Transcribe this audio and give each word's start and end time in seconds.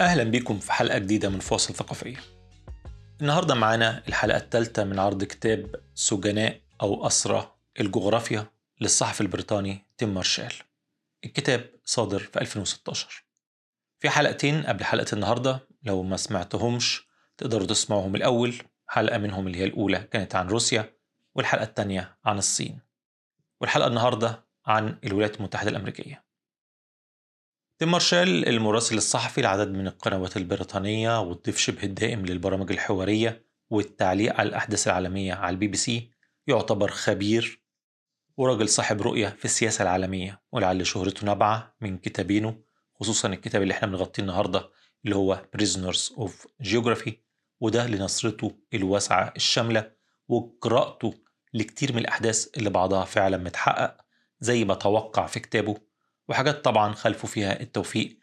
أهلا 0.00 0.24
بكم 0.24 0.58
في 0.58 0.72
حلقة 0.72 0.98
جديدة 0.98 1.28
من 1.28 1.40
فاصل 1.40 1.74
ثقافية. 1.74 2.16
النهاردة 3.20 3.54
معانا 3.54 4.02
الحلقة 4.08 4.36
الثالثة 4.36 4.84
من 4.84 4.98
عرض 4.98 5.24
كتاب 5.24 5.74
سجناء 5.94 6.60
أو 6.82 7.06
أسرى 7.06 7.54
الجغرافيا 7.80 8.46
للصحفي 8.80 9.20
البريطاني 9.20 9.84
تيم 9.98 10.14
مارشال. 10.14 10.52
الكتاب 11.24 11.70
صادر 11.84 12.18
في 12.18 12.40
2016 12.40 13.24
في 13.98 14.10
حلقتين 14.10 14.62
قبل 14.62 14.84
حلقة 14.84 15.14
النهاردة 15.14 15.68
لو 15.82 16.02
ما 16.02 16.16
سمعتهمش 16.16 17.06
تقدروا 17.38 17.66
تسمعوهم 17.66 18.14
الأول. 18.16 18.54
حلقة 18.88 19.18
منهم 19.18 19.46
اللي 19.46 19.58
هي 19.58 19.64
الأولى 19.64 19.98
كانت 19.98 20.34
عن 20.34 20.48
روسيا 20.48 20.92
والحلقة 21.34 21.64
الثانية 21.64 22.16
عن 22.24 22.38
الصين. 22.38 22.78
والحلقة 23.60 23.86
النهاردة 23.86 24.44
عن 24.66 24.98
الولايات 25.04 25.36
المتحدة 25.36 25.70
الأمريكية. 25.70 26.29
تيم 27.80 27.90
مارشال 27.90 28.48
المراسل 28.48 28.96
الصحفي 28.96 29.42
لعدد 29.42 29.68
من 29.68 29.86
القنوات 29.86 30.36
البريطانية 30.36 31.20
والضيف 31.20 31.58
شبه 31.58 31.82
الدائم 31.82 32.26
للبرامج 32.26 32.72
الحوارية 32.72 33.44
والتعليق 33.70 34.34
على 34.34 34.48
الأحداث 34.48 34.86
العالمية 34.86 35.34
على 35.34 35.54
البي 35.54 35.68
بي 35.68 35.76
سي 35.76 36.10
يعتبر 36.46 36.90
خبير 36.90 37.62
وراجل 38.36 38.68
صاحب 38.68 39.02
رؤية 39.02 39.28
في 39.28 39.44
السياسة 39.44 39.82
العالمية 39.82 40.42
ولعل 40.52 40.86
شهرته 40.86 41.26
نابعة 41.26 41.74
من 41.80 41.98
كتابينه 41.98 42.56
خصوصا 42.94 43.28
الكتاب 43.28 43.62
اللي 43.62 43.74
إحنا 43.74 43.88
بنغطيه 43.88 44.22
النهاردة 44.22 44.70
اللي 45.04 45.16
هو 45.16 45.42
Prisoners 45.56 46.12
of 46.12 46.30
Geography 46.68 47.12
وده 47.60 47.86
لنظرته 47.86 48.56
الواسعة 48.74 49.32
الشاملة 49.36 49.92
وقراءته 50.28 51.14
لكتير 51.54 51.92
من 51.92 51.98
الأحداث 51.98 52.48
اللي 52.56 52.70
بعضها 52.70 53.04
فعلا 53.04 53.36
متحقق 53.36 53.96
زي 54.40 54.64
ما 54.64 54.74
توقع 54.74 55.26
في 55.26 55.40
كتابه 55.40 55.89
وحاجات 56.30 56.64
طبعا 56.64 56.92
خلفوا 56.92 57.28
فيها 57.28 57.60
التوفيق 57.60 58.18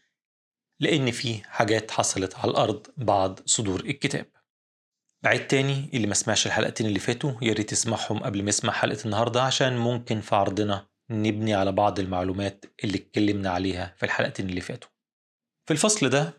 لأن 0.79 1.11
في 1.11 1.43
حاجات 1.43 1.91
حصلت 1.91 2.35
على 2.35 2.51
الأرض 2.51 2.87
بعد 2.97 3.39
صدور 3.45 3.79
الكتاب. 3.79 4.25
بعيد 5.23 5.47
تاني 5.47 5.89
اللي 5.93 6.07
ما 6.07 6.13
سمعش 6.13 6.47
الحلقتين 6.47 6.87
اللي 6.87 6.99
فاتوا 6.99 7.31
يا 7.41 7.53
ريت 7.53 7.71
يسمعهم 7.71 8.19
قبل 8.19 8.43
ما 8.43 8.49
يسمع 8.49 8.73
حلقة 8.73 9.05
النهاردة 9.05 9.41
عشان 9.43 9.77
ممكن 9.77 10.21
في 10.21 10.35
عرضنا 10.35 10.87
نبني 11.09 11.53
على 11.53 11.71
بعض 11.71 11.99
المعلومات 11.99 12.65
اللي 12.83 12.97
اتكلمنا 12.97 13.49
عليها 13.49 13.93
في 13.97 14.05
الحلقتين 14.05 14.49
اللي 14.49 14.61
فاتوا. 14.61 14.89
في 15.65 15.73
الفصل 15.73 16.09
ده 16.09 16.33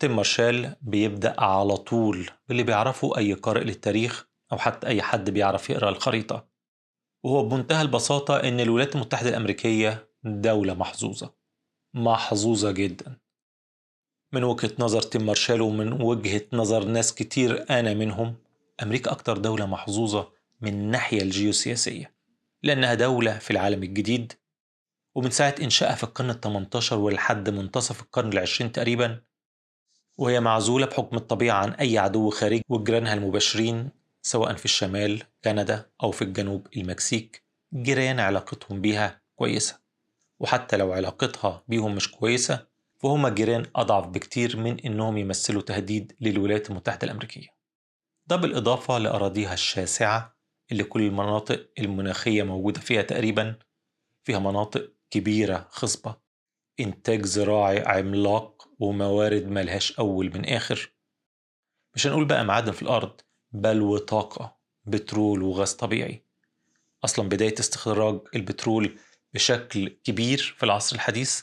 تيم 0.00 0.16
مارشال 0.16 0.76
بيبدأ 0.82 1.40
على 1.40 1.76
طول 1.76 2.30
باللي 2.48 2.62
بيعرفه 2.62 3.18
أي 3.18 3.32
قارئ 3.32 3.64
للتاريخ 3.64 4.26
أو 4.52 4.58
حتى 4.58 4.86
أي 4.86 5.02
حد 5.02 5.30
بيعرف 5.30 5.70
يقرأ 5.70 5.88
الخريطة. 5.88 6.48
وهو 7.24 7.48
بمنتهى 7.48 7.82
البساطة 7.82 8.36
إن 8.36 8.60
الولايات 8.60 8.94
المتحدة 8.94 9.28
الأمريكية 9.28 10.08
دولة 10.24 10.74
محظوظة. 10.74 11.34
محظوظة 11.94 12.70
جدا. 12.70 13.18
من 14.32 14.44
وجهة 14.44 14.70
نظر 14.78 15.02
تيم 15.02 15.26
مارشال 15.26 15.60
ومن 15.60 16.02
وجهة 16.02 16.42
نظر 16.52 16.84
ناس 16.84 17.14
كتير 17.14 17.70
أنا 17.70 17.94
منهم 17.94 18.36
أمريكا 18.82 19.12
أكتر 19.12 19.38
دولة 19.38 19.66
محظوظة 19.66 20.32
من 20.60 20.74
الناحية 20.74 21.22
الجيوسياسية 21.22 22.14
لأنها 22.62 22.94
دولة 22.94 23.38
في 23.38 23.50
العالم 23.50 23.82
الجديد 23.82 24.32
ومن 25.14 25.30
ساعة 25.30 25.54
إنشائها 25.62 25.94
في 25.94 26.04
القرن 26.04 26.30
ال 26.30 26.40
18 26.40 26.98
ولحد 26.98 27.50
منتصف 27.50 28.02
القرن 28.02 28.32
العشرين 28.32 28.72
تقريبا 28.72 29.22
وهي 30.18 30.40
معزولة 30.40 30.86
بحكم 30.86 31.16
الطبيعة 31.16 31.62
عن 31.62 31.70
أي 31.72 31.98
عدو 31.98 32.30
خارجي. 32.30 32.62
وجيرانها 32.68 33.14
المباشرين 33.14 33.90
سواء 34.22 34.54
في 34.54 34.64
الشمال 34.64 35.22
كندا 35.44 35.90
أو 36.02 36.10
في 36.10 36.22
الجنوب 36.22 36.66
المكسيك 36.76 37.44
جيران 37.74 38.20
علاقتهم 38.20 38.80
بيها 38.80 39.20
كويسة. 39.36 39.85
وحتى 40.40 40.76
لو 40.76 40.92
علاقتها 40.92 41.64
بيهم 41.68 41.94
مش 41.94 42.10
كويسة 42.10 42.66
فهم 42.98 43.28
جيران 43.28 43.66
أضعف 43.76 44.06
بكتير 44.06 44.56
من 44.56 44.80
إنهم 44.80 45.18
يمثلوا 45.18 45.62
تهديد 45.62 46.16
للولايات 46.20 46.70
المتحدة 46.70 47.04
الأمريكية. 47.04 47.48
ده 48.26 48.36
بالإضافة 48.36 48.98
لأراضيها 48.98 49.54
الشاسعة 49.54 50.36
اللي 50.72 50.84
كل 50.84 51.02
المناطق 51.02 51.70
المناخية 51.78 52.42
موجودة 52.42 52.80
فيها 52.80 53.02
تقريبا 53.02 53.58
فيها 54.24 54.38
مناطق 54.38 54.92
كبيرة 55.10 55.66
خصبة 55.70 56.16
إنتاج 56.80 57.26
زراعي 57.26 57.78
عملاق 57.80 58.68
وموارد 58.78 59.46
ملهاش 59.46 59.98
أول 59.98 60.26
من 60.34 60.44
آخر. 60.44 60.92
مش 61.94 62.06
هنقول 62.06 62.24
بقى 62.24 62.44
معادن 62.44 62.72
في 62.72 62.82
الأرض 62.82 63.20
بل 63.52 63.82
وطاقة 63.82 64.56
بترول 64.84 65.42
وغاز 65.42 65.72
طبيعي. 65.72 66.24
أصلا 67.04 67.28
بداية 67.28 67.54
استخراج 67.60 68.20
البترول 68.34 68.98
بشكل 69.36 69.88
كبير 69.88 70.54
في 70.58 70.62
العصر 70.62 70.96
الحديث 70.96 71.42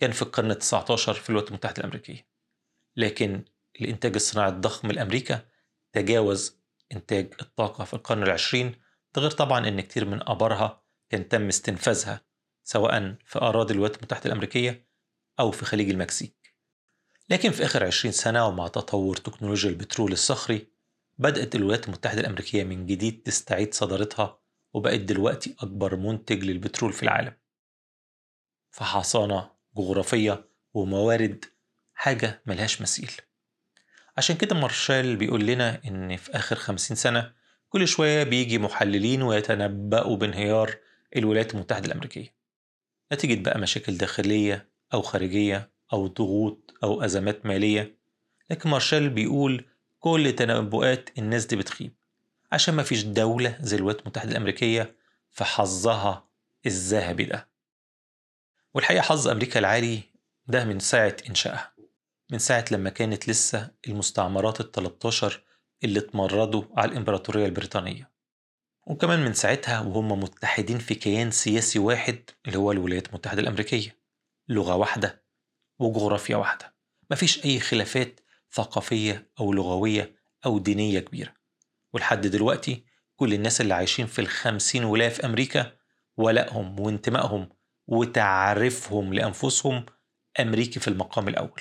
كان 0.00 0.10
في 0.12 0.22
القرن 0.22 0.52
ال19 0.54 0.94
في 0.96 1.30
الولايات 1.30 1.48
المتحدة 1.48 1.78
الأمريكية. 1.78 2.26
لكن 2.96 3.44
الإنتاج 3.80 4.14
الصناعي 4.14 4.48
الضخم 4.48 4.92
لأمريكا 4.92 5.48
تجاوز 5.92 6.60
إنتاج 6.92 7.34
الطاقة 7.42 7.84
في 7.84 7.94
القرن 7.94 8.22
العشرين 8.22 8.74
ده 9.14 9.22
غير 9.22 9.30
طبعا 9.30 9.68
إن 9.68 9.80
كتير 9.80 10.04
من 10.04 10.28
آبارها 10.28 10.82
كان 11.10 11.28
تم 11.28 11.48
استنفاذها 11.48 12.20
سواء 12.64 13.14
في 13.24 13.38
أراضي 13.38 13.74
الولايات 13.74 13.96
المتحدة 13.96 14.26
الأمريكية 14.26 14.88
أو 15.40 15.50
في 15.50 15.64
خليج 15.64 15.90
المكسيك. 15.90 16.54
لكن 17.30 17.50
في 17.50 17.64
آخر 17.64 17.84
20 17.86 18.12
سنة 18.12 18.46
ومع 18.46 18.68
تطور 18.68 19.16
تكنولوجيا 19.16 19.70
البترول 19.70 20.12
الصخري 20.12 20.66
بدأت 21.18 21.54
الولايات 21.54 21.86
المتحدة 21.86 22.20
الأمريكية 22.20 22.64
من 22.64 22.86
جديد 22.86 23.22
تستعيد 23.22 23.74
صدارتها 23.74 24.39
وبقت 24.72 25.00
دلوقتي 25.00 25.54
أكبر 25.60 25.96
منتج 25.96 26.44
للبترول 26.44 26.92
في 26.92 27.02
العالم. 27.02 27.32
فحصانة 28.70 29.50
جغرافية 29.76 30.48
وموارد 30.74 31.44
حاجة 31.94 32.42
ملهاش 32.46 32.82
مثيل. 32.82 33.10
عشان 34.16 34.36
كده 34.36 34.56
مارشال 34.56 35.16
بيقول 35.16 35.46
لنا 35.46 35.80
إن 35.84 36.16
في 36.16 36.30
آخر 36.36 36.56
خمسين 36.56 36.96
سنة 36.96 37.32
كل 37.68 37.88
شوية 37.88 38.22
بيجي 38.22 38.58
محللين 38.58 39.22
ويتنبأوا 39.22 40.16
بانهيار 40.16 40.76
الولايات 41.16 41.54
المتحدة 41.54 41.86
الأمريكية. 41.86 42.34
نتيجة 43.12 43.42
بقى 43.42 43.58
مشاكل 43.58 43.96
داخلية 43.96 44.68
أو 44.94 45.02
خارجية 45.02 45.70
أو 45.92 46.06
ضغوط 46.06 46.74
أو 46.84 47.02
أزمات 47.04 47.46
مالية. 47.46 47.96
لكن 48.50 48.70
مارشال 48.70 49.10
بيقول 49.10 49.64
كل 49.98 50.32
تنبؤات 50.38 51.10
الناس 51.18 51.46
دي 51.46 51.56
بتخيب. 51.56 51.94
عشان 52.52 52.74
ما 52.74 52.82
فيش 52.82 53.02
دولة 53.02 53.58
زي 53.60 53.76
الولايات 53.76 54.00
المتحدة 54.00 54.30
الأمريكية 54.30 54.96
في 55.30 55.44
حظها 55.44 56.28
الذهبي 56.66 57.24
ده. 57.24 57.48
والحقيقة 58.74 59.02
حظ 59.02 59.28
أمريكا 59.28 59.58
العالي 59.58 60.02
ده 60.46 60.64
من 60.64 60.78
ساعة 60.78 61.16
إنشائها 61.28 61.72
من 62.30 62.38
ساعة 62.38 62.64
لما 62.70 62.90
كانت 62.90 63.28
لسه 63.28 63.70
المستعمرات 63.88 64.60
ال 64.60 64.72
13 64.72 65.42
اللي 65.84 65.98
اتمردوا 65.98 66.64
على 66.76 66.92
الإمبراطورية 66.92 67.46
البريطانية 67.46 68.10
وكمان 68.86 69.24
من 69.24 69.32
ساعتها 69.32 69.80
وهم 69.80 70.20
متحدين 70.20 70.78
في 70.78 70.94
كيان 70.94 71.30
سياسي 71.30 71.78
واحد 71.78 72.30
اللي 72.46 72.58
هو 72.58 72.72
الولايات 72.72 73.08
المتحدة 73.08 73.40
الأمريكية 73.42 73.96
لغة 74.48 74.74
واحدة 74.74 75.22
وجغرافيا 75.78 76.36
واحدة. 76.36 76.74
مفيش 77.10 77.44
أي 77.44 77.60
خلافات 77.60 78.20
ثقافية 78.52 79.30
أو 79.40 79.52
لغوية 79.52 80.16
أو 80.46 80.58
دينية 80.58 81.00
كبيرة. 81.00 81.34
ولحد 81.92 82.26
دلوقتي 82.26 82.84
كل 83.16 83.34
الناس 83.34 83.60
اللي 83.60 83.74
عايشين 83.74 84.06
في 84.06 84.18
الخمسين 84.18 84.84
ولاية 84.84 85.08
في 85.08 85.26
أمريكا 85.26 85.72
ولائهم 86.16 86.80
وانتمائهم 86.80 87.48
وتعريفهم 87.86 89.14
لأنفسهم 89.14 89.86
أمريكي 90.40 90.80
في 90.80 90.88
المقام 90.88 91.28
الأول. 91.28 91.60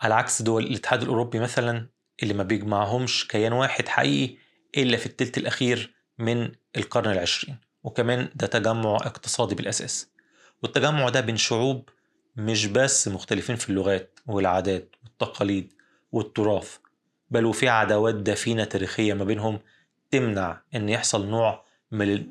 على 0.00 0.14
عكس 0.14 0.42
دول 0.42 0.64
الاتحاد 0.64 1.02
الأوروبي 1.02 1.38
مثلا 1.38 1.88
اللي 2.22 2.34
ما 2.34 2.42
بيجمعهمش 2.42 3.28
كيان 3.28 3.52
واحد 3.52 3.88
حقيقي 3.88 4.36
إلا 4.76 4.96
في 4.96 5.06
التلت 5.06 5.38
الأخير 5.38 5.94
من 6.18 6.52
القرن 6.76 7.10
العشرين. 7.10 7.56
وكمان 7.82 8.28
ده 8.34 8.46
تجمع 8.46 8.96
اقتصادي 8.96 9.54
بالأساس. 9.54 10.10
والتجمع 10.62 11.08
ده 11.08 11.20
بين 11.20 11.36
شعوب 11.36 11.88
مش 12.36 12.66
بس 12.66 13.08
مختلفين 13.08 13.56
في 13.56 13.70
اللغات 13.70 14.20
والعادات 14.26 14.96
والتقاليد 15.04 15.72
والتراث 16.12 16.76
بل 17.30 17.44
وفي 17.44 17.68
عداوات 17.68 18.14
دفينة 18.14 18.64
تاريخية 18.64 19.14
ما 19.14 19.24
بينهم 19.24 19.60
تمنع 20.10 20.62
إن 20.74 20.88
يحصل 20.88 21.26
نوع 21.26 21.64
من 21.90 22.26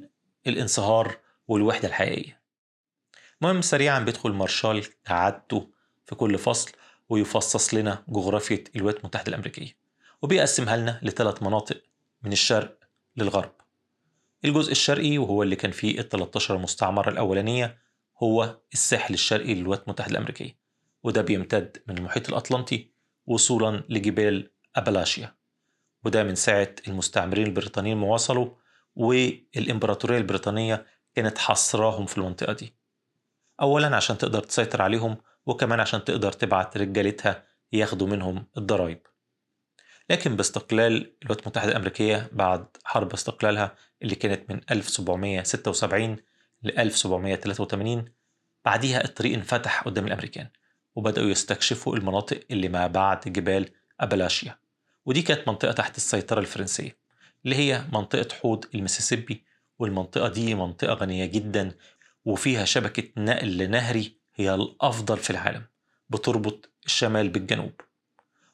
الانصهار 0.47 1.17
والوحدة 1.47 1.87
الحقيقية. 1.87 2.41
المهم 3.41 3.61
سريعا 3.61 3.99
بيدخل 3.99 4.31
مارشال 4.31 4.85
كعادته 5.03 5.69
في 6.05 6.15
كل 6.15 6.37
فصل 6.37 6.71
ويفصص 7.09 7.73
لنا 7.73 8.03
جغرافية 8.07 8.63
الولايات 8.75 8.99
المتحدة 8.99 9.29
الأمريكية 9.29 9.77
وبيقسمها 10.21 10.77
لنا 10.77 10.99
لثلاث 11.03 11.43
مناطق 11.43 11.83
من 12.23 12.31
الشرق 12.31 12.79
للغرب. 13.17 13.51
الجزء 14.45 14.71
الشرقي 14.71 15.17
وهو 15.17 15.43
اللي 15.43 15.55
كان 15.55 15.71
فيه 15.71 15.99
ال 15.99 16.09
13 16.09 16.57
مستعمرة 16.57 17.09
الأولانية 17.09 17.77
هو 18.23 18.57
الساحل 18.73 19.13
الشرقي 19.13 19.53
للولايات 19.53 19.83
المتحدة 19.83 20.11
الأمريكية 20.11 20.57
وده 21.03 21.21
بيمتد 21.21 21.77
من 21.87 21.97
المحيط 21.97 22.29
الأطلنطي 22.29 22.89
وصولا 23.25 23.83
لجبال 23.89 24.51
أبلاشيا 24.75 25.35
وده 26.03 26.23
من 26.23 26.35
ساعة 26.35 26.75
المستعمرين 26.87 27.45
البريطانيين 27.47 27.97
ما 27.97 28.07
وصلوا 28.07 28.49
والإمبراطورية 28.95 30.17
البريطانية 30.17 30.85
كانت 31.15 31.37
حصراهم 31.37 32.05
في 32.05 32.17
المنطقة 32.17 32.53
دي. 32.53 32.75
أولا 33.61 33.95
عشان 33.95 34.17
تقدر 34.17 34.43
تسيطر 34.43 34.81
عليهم 34.81 35.17
وكمان 35.45 35.79
عشان 35.79 36.03
تقدر 36.03 36.31
تبعت 36.31 36.77
رجالتها 36.77 37.43
ياخدوا 37.73 38.07
منهم 38.07 38.47
الضرائب 38.57 38.99
لكن 40.09 40.35
باستقلال 40.35 40.91
الولايات 41.23 41.41
المتحدة 41.41 41.71
الأمريكية 41.71 42.29
بعد 42.31 42.65
حرب 42.83 43.13
استقلالها 43.13 43.75
اللي 44.01 44.15
كانت 44.15 44.51
من 44.51 44.61
1776 44.71 46.17
ل 46.63 46.79
1783 46.79 48.05
بعديها 48.65 49.03
الطريق 49.03 49.33
انفتح 49.33 49.83
قدام 49.83 50.07
الأمريكان 50.07 50.47
وبدأوا 50.95 51.27
يستكشفوا 51.27 51.95
المناطق 51.95 52.39
اللي 52.51 52.69
ما 52.69 52.87
بعد 52.87 53.19
جبال 53.19 53.69
أبلاشيا. 53.99 54.57
ودي 55.05 55.21
كانت 55.21 55.47
منطقة 55.47 55.71
تحت 55.71 55.97
السيطرة 55.97 56.39
الفرنسية 56.39 56.97
اللي 57.45 57.55
هي 57.55 57.83
منطقة 57.93 58.35
حوض 58.35 58.65
المسيسيبي 58.75 59.43
والمنطقة 59.79 60.27
دي 60.27 60.55
منطقة 60.55 60.93
غنية 60.93 61.25
جدا 61.25 61.71
وفيها 62.25 62.65
شبكة 62.65 63.03
نقل 63.17 63.69
نهري 63.69 64.17
هي 64.35 64.53
الأفضل 64.55 65.17
في 65.17 65.29
العالم 65.29 65.63
بتربط 66.09 66.69
الشمال 66.85 67.29
بالجنوب. 67.29 67.71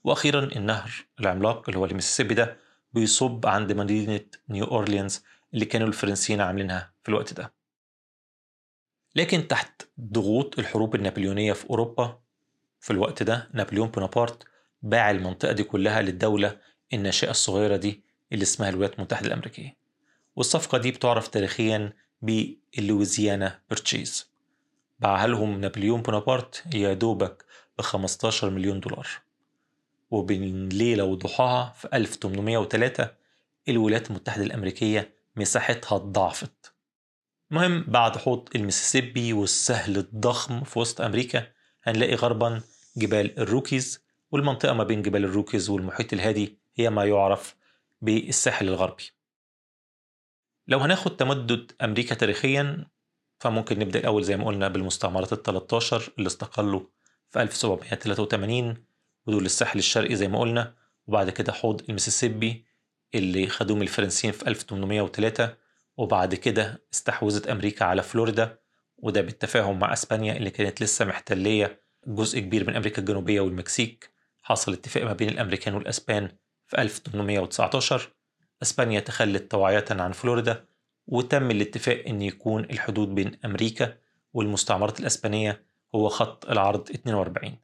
وأخيرا 0.04 0.44
النهر 0.56 0.92
العملاق 1.20 1.64
اللي 1.70 1.80
هو 1.80 1.86
المسيسيبي 1.86 2.34
ده 2.34 2.58
بيصب 2.94 3.46
عند 3.46 3.72
مدينة 3.72 4.26
نيو 4.50 4.66
أورليانز 4.66 5.24
اللي 5.54 5.66
كانوا 5.66 5.88
الفرنسيين 5.88 6.42
عاملينها 6.42 6.92
في 7.04 7.10
الوقت 7.10 7.34
ده. 7.34 7.54
لكن 9.16 9.48
تحت 9.48 9.82
ضغوط 10.02 10.60
الحروب 10.60 10.96
النابليونية 10.96 11.54
في 11.54 11.70
أوروبا 11.70 12.20
في 12.80 12.92
الوقت 12.92 13.24
ده 13.24 13.50
نابليون 13.54 13.88
بونابرت 13.88 14.44
باع 14.82 15.12
المنطقة 15.12 15.52
دي 15.52 15.64
كلها 15.64 16.02
للدولة 16.02 16.58
الناشئة 16.94 17.30
الصغيرة 17.32 17.76
دي 17.78 18.04
اللي 18.32 18.44
اسمها 18.44 18.70
الولايات 18.70 18.96
المتحدة 18.96 19.28
الأمريكية. 19.28 19.78
والصفقة 20.36 20.78
دي 20.78 20.92
بتعرف 20.92 21.28
تاريخيا 21.28 21.94
بال 22.22 22.47
Louisiana 22.47 23.60
Purchase. 23.70 24.32
باعها 25.00 25.28
لهم 25.28 25.62
نابليون 25.62 26.02
بونابرت 26.02 26.64
يا 26.74 26.94
دوبك 26.94 27.46
ب 27.78 27.82
15 27.82 28.50
مليون 28.50 28.80
دولار. 28.80 29.08
وبين 30.12 30.70
ليلة 30.70 31.04
وضحاها 31.04 31.74
في 31.78 31.88
1803 31.94 33.12
الولايات 33.70 34.10
المتحدة 34.10 34.44
الأمريكية 34.44 35.14
مساحتها 35.36 35.96
اتضاعفت. 35.96 36.74
المهم 37.52 37.84
بعد 37.88 38.18
حوض 38.18 38.50
المسيسيبي 38.56 39.34
والسهل 39.34 39.98
الضخم 39.98 40.64
في 40.64 40.80
وسط 40.80 41.02
أمريكا 41.02 41.48
هنلاقي 41.84 42.16
غربا 42.16 42.62
جبال 42.98 43.40
الروكيز 43.40 44.02
والمنطقة 44.32 44.74
ما 44.74 44.84
بين 44.84 45.02
جبال 45.02 45.24
الروكيز 45.26 45.70
والمحيط 45.70 46.14
الهادي 46.14 46.60
هي 46.76 46.90
ما 46.90 47.06
يعرف 47.06 47.56
بالساحل 48.02 48.68
الغربي. 48.68 49.04
لو 50.68 50.80
هناخد 50.80 51.18
تمدد 51.18 51.72
أمريكا 51.82 52.16
تاريخيا 52.16 52.88
فممكن 53.40 53.80
نبدأ 53.80 54.00
الأول 54.00 54.24
زي 54.24 54.38
ما 54.38 54.46
قلنا 54.46 54.68
بالمستعمرات 54.68 55.34
ال 55.34 55.44
13 55.44 56.14
اللي 56.18 56.28
استقلوا 56.28 56.82
في 57.30 57.42
1783 57.42 58.86
ودول 59.28 59.46
الساحل 59.46 59.80
الشرقي 59.80 60.16
زي 60.16 60.28
ما 60.28 60.40
قلنا 60.40 60.76
وبعد 61.08 61.30
كده 61.30 61.54
حوض 61.54 61.82
المسيسيبي 61.90 62.66
اللي 63.16 63.48
خدوه 63.48 63.78
من 63.78 63.82
الفرنسيين 63.82 64.34
في 64.34 64.48
1803 64.48 65.58
وبعد 65.98 66.36
كده 66.36 66.84
استحوذت 66.94 67.48
أمريكا 67.48 67.86
على 67.86 68.04
فلوريدا 68.04 68.58
وده 68.98 69.22
بالتفاهم 69.22 69.80
مع 69.80 69.94
أسبانيا 69.94 70.38
اللي 70.38 70.50
كانت 70.50 70.82
لسه 70.82 71.06
محتلية 71.06 71.82
جزء 72.08 72.40
كبير 72.40 72.68
من 72.68 72.76
أمريكا 72.76 73.00
الجنوبية 73.00 73.42
والمكسيك. 73.42 74.11
حصل 74.42 74.74
اتفاق 74.74 75.04
ما 75.04 75.14
بين 75.14 75.30
الأمريكان 75.30 75.74
والأسبان 75.74 76.32
في 76.68 76.82
1819 76.82 78.14
أسبانيا 78.62 79.00
تخلت 79.00 79.52
طواعية 79.52 79.86
عن 79.90 80.12
فلوريدا 80.12 80.66
وتم 81.08 81.52
الاتفاق 81.52 82.04
أن 82.08 82.22
يكون 82.22 82.64
الحدود 82.64 83.16
بين 83.16 83.40
أمريكا 83.46 83.98
والمستعمرات 84.34 85.00
الأسبانية 85.00 85.66
هو 85.96 86.10
خط 86.10 86.50
العرض 86.50 86.90
42 86.90 87.58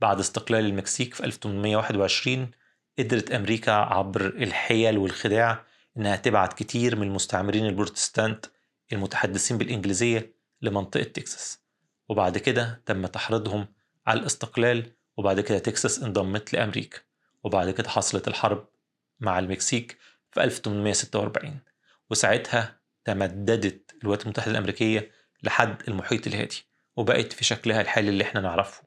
بعد 0.00 0.18
استقلال 0.18 0.64
المكسيك 0.64 1.14
في 1.14 1.24
1821 1.24 2.50
قدرت 2.98 3.30
أمريكا 3.30 3.72
عبر 3.72 4.26
الحيل 4.26 4.98
والخداع 4.98 5.64
إنها 5.96 6.16
تبعت 6.16 6.52
كتير 6.52 6.96
من 6.96 7.06
المستعمرين 7.06 7.66
البروتستانت 7.66 8.46
المتحدثين 8.92 9.58
بالإنجليزية 9.58 10.34
لمنطقة 10.62 11.02
تكساس. 11.02 11.64
وبعد 12.08 12.38
كده 12.38 12.82
تم 12.86 13.06
تحريضهم 13.06 13.66
على 14.06 14.20
الاستقلال 14.20 14.92
وبعد 15.16 15.40
كده 15.40 15.58
تكساس 15.58 16.02
انضمت 16.02 16.52
لأمريكا 16.52 16.98
وبعد 17.44 17.70
كده 17.70 17.88
حصلت 17.88 18.28
الحرب 18.28 18.68
مع 19.20 19.38
المكسيك 19.38 19.98
في 20.30 20.44
1846 20.44 21.60
وساعتها 22.10 22.80
تمددت 23.04 23.94
الولايات 24.02 24.22
المتحدة 24.22 24.50
الأمريكية 24.50 25.10
لحد 25.42 25.82
المحيط 25.88 26.26
الهادي 26.26 26.66
وبقت 26.96 27.32
في 27.32 27.44
شكلها 27.44 27.80
الحالي 27.80 28.08
اللي 28.08 28.24
إحنا 28.24 28.40
نعرفه. 28.40 28.82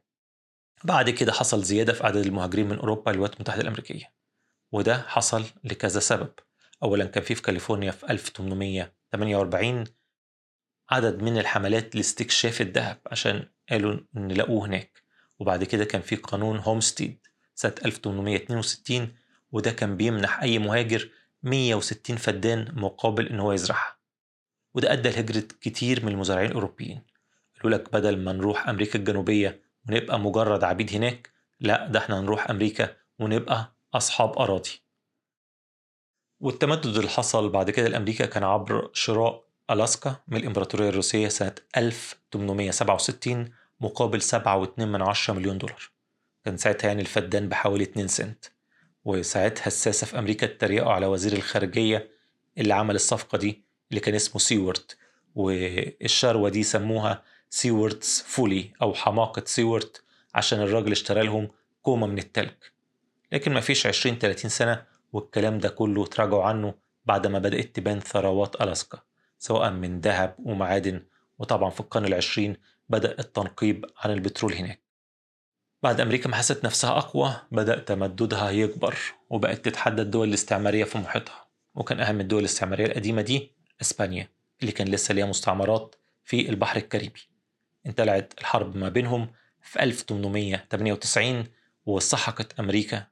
بعد 0.84 1.10
كده 1.10 1.32
حصل 1.32 1.64
زيادة 1.64 1.94
في 1.94 2.04
عدد 2.04 2.26
المهاجرين 2.26 2.70
من 2.70 2.78
أوروبا 2.80 3.12
للولايات 3.12 3.36
المتحدة 3.36 3.62
الأمريكية 3.62 4.14
وده 4.72 5.02
حصل 5.02 5.46
لكذا 5.64 6.00
سبب. 6.00 6.34
أولا 6.84 7.06
كان 7.06 7.24
في 7.24 7.36
في 7.36 7.42
كاليفورنيا 7.42 7.92
في 7.92 8.12
1848 8.12 9.84
عدد 10.90 11.24
من 11.24 11.38
الحملات 11.38 11.96
لاستكشاف 11.96 12.62
الذهب 12.62 13.02
عشان 13.06 13.50
قالوا 13.70 14.00
إن 14.18 14.42
هناك. 14.42 15.04
وبعد 15.40 15.64
كده 15.64 15.86
كان 15.86 16.02
في 16.02 16.16
قانون 16.16 16.58
هومستيد 16.60 17.28
سنة 17.56 17.76
1862 17.86 19.14
وده 19.52 19.72
كان 19.72 19.98
بيمنح 19.98 20.42
أي 20.42 20.60
مهاجر 20.60 21.10
160 21.44 22.18
فدان 22.18 22.72
مقابل 22.76 23.28
إن 23.28 23.40
هو 23.40 23.52
يزرعها. 23.52 23.98
وده 24.74 24.94
أدى 24.94 25.10
لهجرة 25.10 25.48
كتير 25.62 26.06
من 26.06 26.12
المزارعين 26.12 26.50
الأوروبيين. 26.50 27.02
قالوا 27.64 27.78
لك 27.78 27.92
بدل 27.94 28.18
ما 28.24 28.34
نروح 28.34 28.70
أمريكا 28.70 29.00
الجنوبية 29.00 29.62
ونبقى 29.90 30.20
مجرد 30.20 30.64
عبيد 30.64 30.94
هناك 30.94 31.30
لا 31.60 31.88
ده 31.88 32.00
إحنا 32.00 32.22
نروح 32.22 32.50
أمريكا 32.50 32.96
ونبقى 33.20 33.76
أصحاب 33.94 34.40
أراضي. 34.40 34.82
والتمدد 36.40 36.86
اللي 36.86 37.10
حصل 37.10 37.50
بعد 37.50 37.70
كده 37.70 37.88
لأمريكا 37.88 38.26
كان 38.26 38.44
عبر 38.44 38.90
شراء 38.94 39.48
ألاسكا 39.72 40.16
من 40.28 40.38
الإمبراطورية 40.38 40.90
الروسية 40.90 41.28
سنة 41.28 41.56
1867 41.78 43.50
مقابل 43.82 44.22
7.2 44.22 44.80
من 44.80 45.02
عشرة 45.02 45.34
مليون 45.34 45.58
دولار. 45.58 45.90
كان 46.46 46.58
ساعتها 46.58 46.88
يعني 46.88 47.02
الفدان 47.02 47.50
بحوالي 47.50 47.84
2 47.84 48.08
سنت. 48.08 48.46
وساعتها 49.06 49.68
الساسة 49.68 50.08
في 50.08 50.20
أمريكا 50.20 50.46
اتريقوا 50.48 50.92
على 50.92 51.06
وزير 51.06 51.34
الخارجية 51.34 52.10
اللي 52.58 52.74
عمل 52.74 52.96
الصفقة 52.96 53.38
دي 53.38 53.64
اللي 53.90 54.00
كان 54.00 54.16
اسمه 54.16 54.40
سيورت 54.40 54.98
والشروة 55.36 56.50
دي 56.50 56.64
سموها 56.64 57.24
Seward's 57.50 58.22
Folly 58.22 58.72
أو 58.82 58.94
حماقة 58.94 59.44
سيورد 59.46 60.04
عشان 60.36 60.62
الراجل 60.62 60.92
اشترى 60.92 61.24
لهم 61.24 61.48
كومة 61.82 62.08
من 62.08 62.18
التلج. 62.18 62.54
لكن 63.32 63.54
ما 63.54 63.60
فيش 63.62 63.88
20 63.88 64.18
30 64.18 64.50
سنة 64.50 64.84
والكلام 65.14 65.60
ده 65.60 65.70
كله 65.70 66.06
تراجعوا 66.06 66.44
عنه 66.44 66.74
بعد 67.06 67.28
ما 67.28 67.40
بدأت 67.40 67.76
تبان 67.76 68.00
ثروات 68.00 68.62
ألاسكا 68.62 69.00
سواء 69.40 69.72
من 69.72 70.00
ذهب 70.00 70.36
ومعادن 70.40 71.04
وطبعا 71.40 71.70
في 71.70 71.80
القرن 71.80 72.06
العشرين 72.06 72.58
بدأ 72.90 73.20
التنقيب 73.20 73.86
عن 73.98 74.12
البترول 74.12 74.54
هناك. 74.54 74.82
بعد 75.84 76.02
أمريكا 76.02 76.30
ما 76.30 76.36
حست 76.36 76.66
نفسها 76.66 76.98
أقوى 76.98 77.36
بدأ 77.52 77.80
تمددها 77.80 78.50
يكبر 78.52 78.98
وبقت 79.30 79.66
تتحدى 79.66 80.02
الدول 80.02 80.28
الاستعمارية 80.28 80.84
في 80.84 80.98
محيطها. 80.98 81.48
وكان 81.76 82.00
أهم 82.00 82.20
الدول 82.20 82.40
الاستعمارية 82.40 82.86
القديمة 82.86 83.22
دي 83.22 83.52
إسبانيا 83.82 84.30
اللي 84.62 84.72
كان 84.72 84.88
لسه 84.88 85.14
ليها 85.14 85.26
مستعمرات 85.26 85.96
في 86.24 86.50
البحر 86.50 86.78
الكاريبي. 86.78 87.22
انتلعت 87.86 88.34
الحرب 88.40 88.78
ما 88.78 88.90
بينهم 88.90 89.32
في 89.62 89.84
1898 89.84 91.46
وسحقت 91.86 92.60
أمريكا 92.60 93.08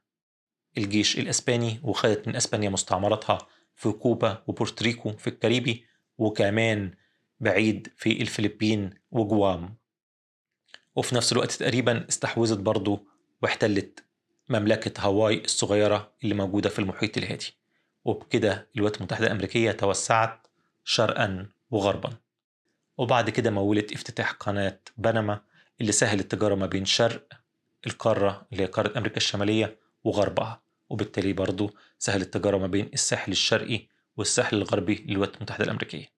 الجيش 0.78 1.18
الإسباني 1.18 1.80
وخدت 1.82 2.28
من 2.28 2.36
إسبانيا 2.36 2.68
مستعمراتها 2.70 3.38
في 3.74 3.92
كوبا 3.92 4.42
وبورتريكو 4.46 5.12
في 5.12 5.26
الكاريبي 5.26 5.84
وكمان 6.18 6.90
بعيد 7.40 7.92
في 7.96 8.22
الفلبين 8.22 8.90
وجوام. 9.16 9.76
وفي 10.96 11.14
نفس 11.14 11.32
الوقت 11.32 11.52
تقريبا 11.52 12.06
استحوذت 12.08 12.58
برضو 12.58 13.06
واحتلت 13.42 14.04
مملكة 14.48 15.00
هاواي 15.00 15.44
الصغيرة 15.44 16.12
اللي 16.24 16.34
موجودة 16.34 16.68
في 16.68 16.78
المحيط 16.78 17.16
الهادي. 17.16 17.54
وبكده 18.04 18.68
الولايات 18.76 18.96
المتحدة 18.96 19.26
الأمريكية 19.26 19.72
توسعت 19.72 20.46
شرقا 20.84 21.46
وغربا. 21.70 22.10
وبعد 22.98 23.30
كده 23.30 23.50
مولت 23.50 23.92
افتتاح 23.92 24.32
قناة 24.32 24.80
بنما 24.96 25.40
اللي 25.80 25.92
سهل 25.92 26.20
التجارة 26.20 26.54
ما 26.54 26.66
بين 26.66 26.84
شرق 26.84 27.32
القارة 27.86 28.46
اللي 28.52 28.62
هي 28.62 28.66
قارة 28.66 28.98
أمريكا 28.98 29.16
الشمالية 29.16 29.78
وغربها. 30.04 30.62
وبالتالي 30.90 31.32
برضو 31.32 31.70
سهل 31.98 32.20
التجارة 32.20 32.58
ما 32.58 32.66
بين 32.66 32.90
الساحل 32.94 33.32
الشرقي 33.32 33.86
والساحل 34.16 34.56
الغربي 34.56 34.94
للولايات 35.08 35.36
المتحدة 35.36 35.64
الأمريكية. 35.64 36.15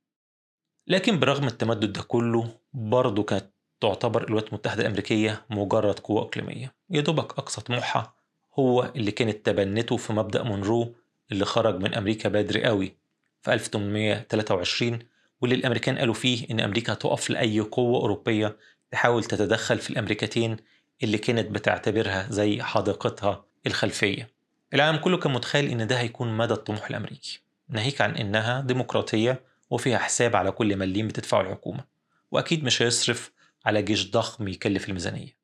لكن 0.89 1.19
برغم 1.19 1.47
التمدد 1.47 1.93
ده 1.93 2.03
كله 2.03 2.49
برضه 2.73 3.23
كانت 3.23 3.45
تعتبر 3.81 4.25
الولايات 4.25 4.49
المتحدة 4.49 4.83
الأمريكية 4.83 5.45
مجرد 5.51 5.99
قوة 5.99 6.23
إقليمية. 6.23 6.75
يا 6.91 7.01
دوبك 7.01 7.39
أقصى 7.39 7.61
طموحها 7.61 8.15
هو 8.59 8.93
اللي 8.97 9.11
كانت 9.11 9.47
تبنته 9.47 9.97
في 9.97 10.13
مبدأ 10.13 10.43
مونرو 10.43 10.95
اللي 11.33 11.45
خرج 11.45 11.83
من 11.83 11.95
أمريكا 11.95 12.29
بدري 12.29 12.65
قوي 12.65 12.95
في 13.43 13.53
1823 13.53 14.99
واللي 15.41 15.57
الأمريكان 15.57 15.99
قالوا 15.99 16.15
فيه 16.15 16.47
إن 16.51 16.61
أمريكا 16.61 16.95
تقف 16.95 17.31
لأي 17.31 17.61
قوة 17.61 18.01
أوروبية 18.01 18.57
تحاول 18.91 19.25
تتدخل 19.25 19.79
في 19.79 19.91
الأمريكتين 19.91 20.57
اللي 21.03 21.19
كانت 21.19 21.51
بتعتبرها 21.51 22.27
زي 22.31 22.63
حديقتها 22.63 23.45
الخلفية. 23.67 24.29
العالم 24.75 24.99
كله 24.99 25.19
كان 25.19 25.33
متخيل 25.33 25.71
إن 25.71 25.87
ده 25.87 26.01
هيكون 26.01 26.37
مدى 26.37 26.55
الطموح 26.55 26.91
الأمريكي. 26.91 27.41
ناهيك 27.69 28.01
عن 28.01 28.17
إنها 28.17 28.61
ديمقراطية 28.61 29.48
وفيها 29.71 29.99
حساب 29.99 30.37
على 30.37 30.51
كل 30.51 30.77
مليم 30.77 31.09
بتدفعه 31.09 31.41
الحكومة 31.41 31.85
وأكيد 32.31 32.65
مش 32.65 32.83
هيصرف 32.83 33.33
على 33.67 33.83
جيش 33.83 34.11
ضخم 34.11 34.49
يكلف 34.49 34.89
الميزانية. 34.89 35.39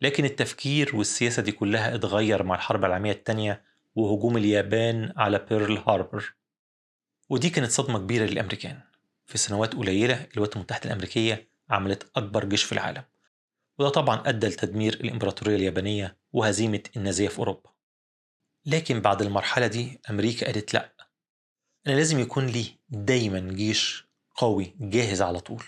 لكن 0.00 0.24
التفكير 0.24 0.96
والسياسة 0.96 1.42
دي 1.42 1.52
كلها 1.52 1.94
اتغير 1.94 2.42
مع 2.42 2.54
الحرب 2.54 2.84
العالمية 2.84 3.12
التانية 3.12 3.62
وهجوم 3.94 4.36
اليابان 4.36 5.12
على 5.16 5.46
بيرل 5.50 5.78
هاربر 5.78 6.34
ودي 7.28 7.50
كانت 7.50 7.70
صدمة 7.70 7.98
كبيرة 7.98 8.24
للأمريكان. 8.24 8.80
في 9.26 9.38
سنوات 9.38 9.74
قليلة 9.74 10.26
الولايات 10.32 10.56
المتحدة 10.56 10.84
الأمريكية 10.84 11.48
عملت 11.70 12.10
أكبر 12.16 12.44
جيش 12.44 12.64
في 12.64 12.72
العالم. 12.72 13.02
وده 13.78 13.88
طبعا 13.88 14.22
أدى 14.26 14.46
لتدمير 14.46 14.94
الإمبراطورية 14.94 15.56
اليابانية 15.56 16.16
وهزيمة 16.32 16.82
النازية 16.96 17.28
في 17.28 17.38
أوروبا. 17.38 17.70
لكن 18.66 19.00
بعد 19.00 19.22
المرحلة 19.22 19.66
دي 19.66 20.00
أمريكا 20.10 20.46
قالت 20.46 20.74
لأ 20.74 20.92
لازم 21.92 22.18
يكون 22.18 22.46
لي 22.46 22.66
دايما 22.88 23.40
جيش 23.40 24.04
قوي 24.36 24.74
جاهز 24.80 25.22
على 25.22 25.40
طول. 25.40 25.64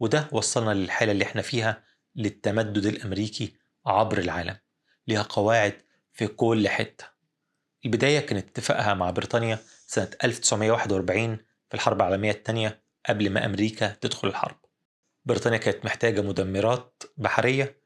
وده 0.00 0.28
وصلنا 0.32 0.70
للحالة 0.74 1.12
اللي 1.12 1.24
إحنا 1.24 1.42
فيها 1.42 1.84
للتمدد 2.16 2.86
الأمريكي 2.86 3.52
عبر 3.86 4.18
العالم 4.18 4.56
ليها 5.08 5.22
قواعد 5.22 5.82
في 6.12 6.26
كل 6.26 6.68
حتة. 6.68 7.04
البداية 7.84 8.20
كانت 8.20 8.48
اتفاقها 8.48 8.94
مع 8.94 9.10
بريطانيا 9.10 9.58
سنة 9.86 10.10
1941 10.24 11.36
في 11.68 11.74
الحرب 11.74 11.96
العالمية 11.96 12.30
الثانية 12.30 12.82
قبل 13.08 13.30
ما 13.30 13.46
أمريكا 13.46 13.88
تدخل 14.00 14.28
الحرب. 14.28 14.56
بريطانيا 15.24 15.58
كانت 15.58 15.84
محتاجة 15.84 16.20
مدمرات 16.20 17.02
بحرية 17.16 17.76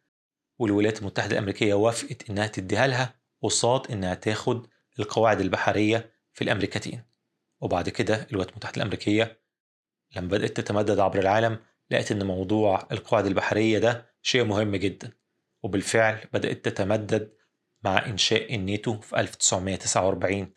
والولايات 0.58 0.98
المتحدة 0.98 1.32
الأمريكية 1.32 1.74
وافقت 1.74 2.30
إنها 2.30 2.46
تديها 2.46 2.86
لها 2.86 3.14
قصاد 3.42 3.90
إنها 3.90 4.14
تاخد 4.14 4.66
القواعد 4.98 5.40
البحرية 5.40 6.10
في 6.32 6.44
الأمريكتين. 6.44 7.11
وبعد 7.62 7.88
كده 7.88 8.26
الولايات 8.30 8.50
المتحدة 8.50 8.76
الأمريكية 8.76 9.40
لما 10.16 10.28
بدأت 10.28 10.56
تتمدد 10.56 10.98
عبر 10.98 11.18
العالم 11.18 11.58
لقت 11.90 12.12
إن 12.12 12.26
موضوع 12.26 12.88
القواعد 12.92 13.26
البحرية 13.26 13.78
ده 13.78 14.12
شيء 14.22 14.44
مهم 14.44 14.76
جدا. 14.76 15.12
وبالفعل 15.62 16.18
بدأت 16.32 16.64
تتمدد 16.64 17.32
مع 17.84 18.06
إنشاء 18.06 18.54
الناتو 18.54 19.00
في 19.00 19.20
1949 19.20 20.52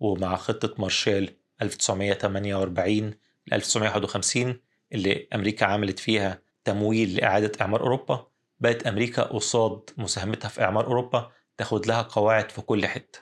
ومع 0.00 0.36
خطة 0.36 0.74
مارشال 0.78 1.36
1948 1.62 3.10
ل 3.46 3.54
1951 3.54 4.60
اللي 4.92 5.28
أمريكا 5.34 5.66
عملت 5.66 5.98
فيها 5.98 6.42
تمويل 6.64 7.16
لإعادة 7.16 7.52
إعمار 7.60 7.80
أوروبا. 7.80 8.26
بقت 8.60 8.86
أمريكا 8.86 9.22
قصاد 9.22 9.90
مساهمتها 9.96 10.48
في 10.48 10.62
إعمار 10.62 10.86
أوروبا 10.86 11.32
تاخد 11.56 11.86
لها 11.86 12.02
قواعد 12.02 12.50
في 12.50 12.60
كل 12.60 12.86
حتة. 12.86 13.18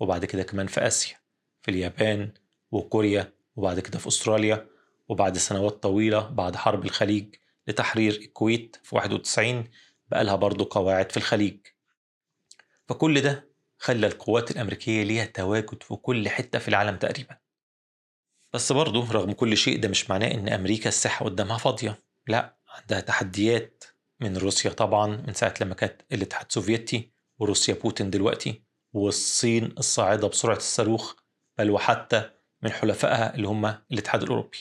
وبعد 0.00 0.24
كده 0.24 0.42
كمان 0.42 0.66
في 0.66 0.86
آسيا 0.86 1.16
في 1.62 1.70
اليابان 1.70 2.32
وكوريا 2.72 3.32
وبعد 3.56 3.80
كده 3.80 3.98
في 3.98 4.08
أستراليا 4.08 4.66
وبعد 5.08 5.38
سنوات 5.38 5.82
طويلة 5.82 6.28
بعد 6.28 6.56
حرب 6.56 6.84
الخليج 6.84 7.34
لتحرير 7.68 8.12
الكويت 8.12 8.76
في 8.82 8.96
91 8.96 9.64
بقى 10.08 10.24
لها 10.24 10.36
برضه 10.36 10.68
قواعد 10.70 11.10
في 11.10 11.16
الخليج. 11.16 11.66
فكل 12.88 13.20
ده 13.20 13.48
خلى 13.78 14.06
القوات 14.06 14.50
الأمريكية 14.50 15.02
ليها 15.02 15.24
تواجد 15.24 15.82
في 15.82 15.94
كل 15.96 16.28
حتة 16.28 16.58
في 16.58 16.68
العالم 16.68 16.96
تقريبا. 16.96 17.36
بس 18.52 18.72
برضه 18.72 19.12
رغم 19.12 19.32
كل 19.32 19.56
شيء 19.56 19.80
ده 19.80 19.88
مش 19.88 20.10
معناه 20.10 20.30
إن 20.34 20.48
أمريكا 20.48 20.88
الساحة 20.88 21.24
قدامها 21.24 21.58
فاضية. 21.58 22.02
لا 22.26 22.56
عندها 22.68 23.00
تحديات 23.00 23.84
من 24.20 24.36
روسيا 24.36 24.70
طبعا 24.70 25.06
من 25.26 25.34
ساعة 25.34 25.54
لما 25.60 25.74
كانت 25.74 26.02
الاتحاد 26.12 26.46
السوفيتي 26.46 27.12
وروسيا 27.38 27.74
بوتين 27.74 28.10
دلوقتي 28.10 28.62
والصين 28.92 29.64
الصاعدة 29.78 30.28
بسرعة 30.28 30.56
الصاروخ 30.56 31.14
بل 31.58 31.70
وحتى 31.70 32.30
من 32.62 32.70
حلفائها 32.72 33.34
اللي 33.34 33.48
هم 33.48 33.74
الاتحاد 33.92 34.22
الأوروبي. 34.22 34.58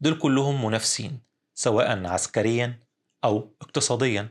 دول 0.00 0.18
كلهم 0.18 0.64
منافسين 0.64 1.20
سواء 1.54 2.06
عسكريا 2.06 2.78
أو 3.24 3.48
اقتصاديا. 3.62 4.28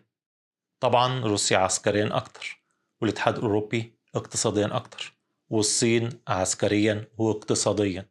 طبعا 0.80 1.20
روسيا 1.20 1.58
عسكريا 1.58 2.10
أكتر 2.18 2.62
والاتحاد 3.01 3.38
الأوروبي 3.38 3.94
اقتصاديا 4.16 4.75
أكتر 4.75 5.13
والصين 5.50 6.10
عسكريا 6.28 7.08
واقتصاديا. 7.18 8.06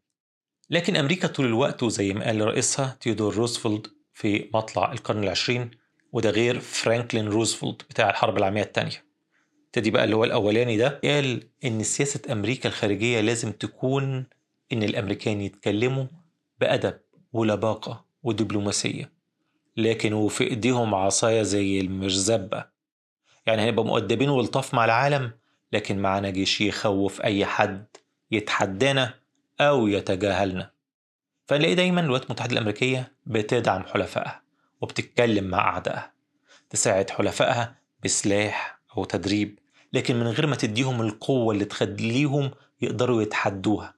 لكن 0.71 0.97
أمريكا 0.97 1.29
طول 1.29 1.47
الوقت 1.47 1.83
وزي 1.83 2.12
ما 2.12 2.25
قال 2.25 2.40
رئيسها 2.40 2.97
تيودور 3.00 3.35
روزفلت 3.35 3.93
في 4.14 4.50
مطلع 4.55 4.93
القرن 4.93 5.25
العشرين 5.25 5.71
وده 6.12 6.31
غير 6.31 6.61
فرانكلين 6.61 7.29
روزفلت 7.29 7.83
بتاع 7.90 8.11
الحرب 8.11 8.38
العالمية 8.38 8.62
الثانية 8.62 9.05
تدي 9.73 9.90
بقى 9.90 10.05
اللي 10.05 10.17
هو 10.17 10.25
الأولاني 10.25 10.76
ده 10.76 11.00
قال 11.05 11.49
إن 11.64 11.83
سياسة 11.83 12.21
أمريكا 12.33 12.69
الخارجية 12.69 13.21
لازم 13.21 13.52
تكون 13.52 14.26
إن 14.72 14.82
الأمريكان 14.82 15.40
يتكلموا 15.40 16.06
بأدب 16.60 17.00
ولباقة 17.32 18.04
ودبلوماسية 18.22 19.12
لكن 19.76 20.12
وفي 20.12 20.44
إيديهم 20.44 20.94
عصاية 20.94 21.42
زي 21.42 21.80
المرزبة 21.80 22.64
يعني 23.46 23.62
هنبقى 23.62 23.84
مؤدبين 23.84 24.28
ولطاف 24.28 24.74
مع 24.74 24.84
العالم 24.84 25.32
لكن 25.72 25.98
معانا 25.98 26.30
جيش 26.30 26.60
يخوف 26.60 27.20
أي 27.20 27.46
حد 27.46 27.86
يتحدانا 28.30 29.14
أو 29.60 29.86
يتجاهلنا. 29.88 30.70
فنلاقي 31.46 31.74
دايما 31.74 32.00
الولايات 32.00 32.24
المتحدة 32.26 32.52
الأمريكية 32.52 33.12
بتدعم 33.26 33.82
حلفائها 33.82 34.42
وبتتكلم 34.80 35.44
مع 35.44 35.58
أعدائها 35.58 36.12
تساعد 36.70 37.10
حلفائها 37.10 37.76
بسلاح 38.04 38.80
أو 38.96 39.04
تدريب 39.04 39.58
لكن 39.92 40.16
من 40.16 40.26
غير 40.26 40.46
ما 40.46 40.56
تديهم 40.56 41.00
القوة 41.02 41.54
اللي 41.54 41.64
تخليهم 41.64 42.50
يقدروا 42.82 43.22
يتحدوها. 43.22 43.94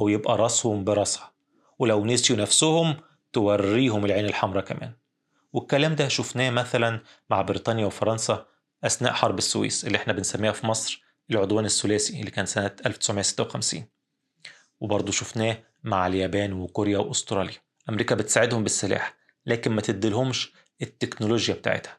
أو 0.00 0.08
يبقى 0.08 0.36
راسهم 0.36 0.84
براسها 0.84 1.32
ولو 1.78 2.04
نسيوا 2.04 2.38
نفسهم 2.38 2.96
توريهم 3.32 4.04
العين 4.04 4.24
الحمراء 4.24 4.64
كمان. 4.64 4.92
والكلام 5.52 5.94
ده 5.94 6.08
شفناه 6.08 6.50
مثلا 6.50 7.00
مع 7.30 7.42
بريطانيا 7.42 7.86
وفرنسا 7.86 8.46
أثناء 8.84 9.12
حرب 9.12 9.38
السويس 9.38 9.84
اللي 9.84 9.98
إحنا 9.98 10.12
بنسميها 10.12 10.52
في 10.52 10.66
مصر 10.66 11.02
العدوان 11.30 11.64
الثلاثي 11.64 12.20
اللي 12.20 12.30
كان 12.30 12.46
سنة 12.46 12.76
1956 12.86 13.84
وبرضه 14.80 15.12
شفناه 15.12 15.58
مع 15.84 16.06
اليابان 16.06 16.52
وكوريا 16.52 16.98
وأستراليا. 16.98 17.58
أمريكا 17.88 18.14
بتساعدهم 18.14 18.62
بالسلاح 18.62 19.14
لكن 19.46 19.72
ما 19.72 19.80
تديلهمش 19.80 20.52
التكنولوجيا 20.82 21.54
بتاعتها. 21.54 21.98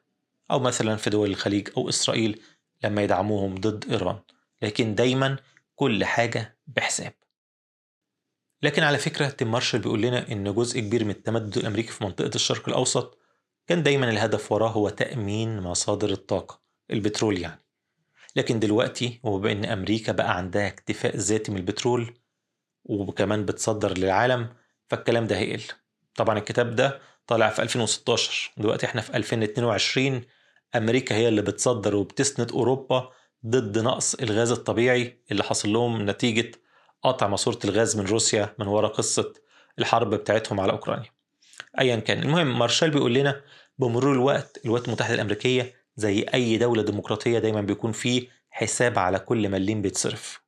أو 0.51 0.59
مثلا 0.59 0.95
في 0.95 1.09
دول 1.09 1.29
الخليج 1.29 1.69
أو 1.77 1.89
إسرائيل 1.89 2.41
لما 2.83 3.01
يدعموهم 3.03 3.55
ضد 3.55 3.91
إيران. 3.91 4.19
لكن 4.61 4.95
دايما 4.95 5.37
كل 5.75 6.05
حاجة 6.05 6.57
بحساب. 6.67 7.13
لكن 8.63 8.83
على 8.83 8.97
فكرة 8.97 9.29
تيم 9.29 9.51
مارشال 9.51 9.79
بيقول 9.79 10.01
لنا 10.01 10.31
إن 10.31 10.53
جزء 10.53 10.79
كبير 10.79 11.03
من 11.03 11.09
التمدد 11.11 11.57
الأمريكي 11.57 11.91
في 11.91 12.03
منطقة 12.03 12.31
الشرق 12.35 12.69
الأوسط 12.69 13.17
كان 13.67 13.83
دايما 13.83 14.09
الهدف 14.09 14.51
وراه 14.51 14.69
هو 14.69 14.89
تأمين 14.89 15.59
مصادر 15.59 16.09
الطاقة 16.09 16.61
البترول 16.91 17.37
يعني. 17.41 17.61
لكن 18.35 18.59
دلوقتي 18.59 19.19
وبما 19.23 19.51
إن 19.51 19.65
أمريكا 19.65 20.11
بقى 20.11 20.37
عندها 20.37 20.67
اكتفاء 20.67 21.17
ذاتي 21.17 21.51
من 21.51 21.57
البترول 21.57 22.13
وكمان 22.85 23.45
بتصدر 23.45 23.97
للعالم 23.97 24.49
فالكلام 24.89 25.27
ده 25.27 25.37
هيقل. 25.37 25.63
طبعا 26.15 26.37
الكتاب 26.37 26.75
ده 26.75 26.99
طالع 27.27 27.49
في 27.49 27.61
2016 27.61 28.51
دلوقتي 28.57 28.85
إحنا 28.85 29.01
في 29.01 29.17
2022 29.17 30.21
أمريكا 30.75 31.15
هي 31.15 31.27
اللي 31.27 31.41
بتصدر 31.41 31.95
وبتسند 31.95 32.51
أوروبا 32.51 33.09
ضد 33.45 33.77
نقص 33.79 34.13
الغاز 34.15 34.51
الطبيعي 34.51 35.21
اللي 35.31 35.43
حصل 35.43 35.73
لهم 35.73 36.09
نتيجة 36.09 36.51
قطع 37.03 37.27
ماسورة 37.27 37.59
الغاز 37.65 37.97
من 37.97 38.05
روسيا 38.05 38.55
من 38.59 38.67
وراء 38.67 38.91
قصة 38.91 39.33
الحرب 39.79 40.13
بتاعتهم 40.13 40.59
على 40.59 40.71
أوكرانيا. 40.71 41.09
أيا 41.79 41.95
كان. 41.95 42.23
المهم 42.23 42.59
مارشال 42.59 42.91
بيقول 42.91 43.13
لنا 43.13 43.41
بمرور 43.77 44.13
الوقت 44.13 44.59
الولايات 44.65 44.87
المتحدة 44.87 45.13
الأمريكية 45.15 45.75
زي 45.95 46.25
أي 46.33 46.57
دولة 46.57 46.83
ديمقراطية 46.83 47.39
دايما 47.39 47.61
بيكون 47.61 47.91
فيه 47.91 48.27
حساب 48.49 48.99
على 48.99 49.19
كل 49.19 49.49
مليم 49.49 49.81
بيتصرف. 49.81 50.41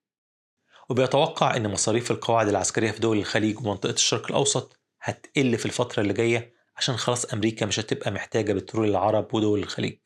وبيتوقع 0.89 1.55
أن 1.55 1.67
مصاريف 1.71 2.11
القواعد 2.11 2.47
العسكرية 2.47 2.91
في 2.91 2.99
دول 2.99 3.17
الخليج 3.17 3.59
ومنطقة 3.59 3.93
الشرق 3.93 4.25
الأوسط 4.27 4.79
هتقل 5.01 5.57
في 5.57 5.65
الفترة 5.65 6.01
اللي 6.01 6.13
جاية 6.13 6.53
عشان 6.77 6.97
خلاص 6.97 7.25
أمريكا 7.33 7.65
مش 7.65 7.79
هتبقى 7.79 8.11
محتاجة 8.11 8.53
بترول 8.53 8.89
العرب 8.89 9.33
ودول 9.33 9.59
الخليج. 9.59 9.97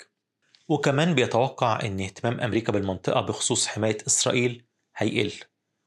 وكمان 0.68 1.16
بيتوقع 1.16 1.80
أن 1.84 2.00
اهتمام 2.00 2.40
أمريكا 2.40 2.72
بالمنطقة 2.72 3.22
بخصوص 3.22 3.68
حماية 3.68 3.98
إسرائيل 4.08 4.66
هيقل. 4.98 5.34